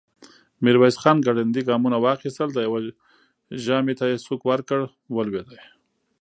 [0.63, 2.79] ميرويس خان ګړندي ګامونه واخيستل، د يوه
[3.63, 4.79] ژامې ته يې سوک ورکړ،
[5.15, 5.49] ولوېد.